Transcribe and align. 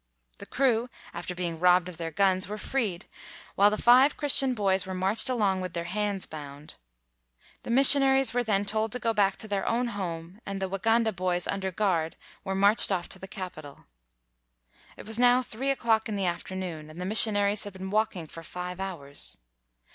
The 0.39 0.47
crew, 0.47 0.89
after 1.13 1.35
being 1.35 1.59
robbed 1.59 1.87
of 1.87 1.97
their 1.97 2.09
guns, 2.09 2.47
were 2.47 2.57
freed, 2.57 3.05
while 3.53 3.69
the 3.69 3.77
five 3.77 4.17
Chris 4.17 4.39
tian 4.39 4.55
boys 4.55 4.83
were 4.87 4.95
marched 4.95 5.29
along 5.29 5.61
with 5.61 5.73
their 5.73 5.83
hands 5.83 6.25
bound. 6.25 6.77
The 7.61 7.69
missionaries 7.69 8.33
were 8.33 8.43
then 8.43 8.65
told 8.65 8.91
to 8.93 8.99
go 8.99 9.13
back 9.13 9.37
to 9.37 9.47
their 9.47 9.63
own 9.63 9.89
home, 9.89 10.41
and 10.43 10.59
the 10.59 10.67
Waganda 10.67 11.15
boys 11.15 11.45
under 11.47 11.71
guard 11.71 12.15
were 12.43 12.55
marched 12.55 12.91
off 12.91 13.09
to 13.09 13.19
the 13.19 13.27
capital. 13.27 13.85
It 14.97 15.05
was 15.05 15.19
now 15.19 15.43
three 15.43 15.69
o 15.69 15.75
'clock 15.75 16.09
in 16.09 16.15
the 16.15 16.25
afternoon, 16.25 16.89
and 16.89 16.99
the 16.99 17.05
missionaries 17.05 17.63
had 17.65 17.73
been 17.73 17.91
walking 17.91 18.25
for 18.25 18.41
five 18.41 18.79
hours. 18.79 19.37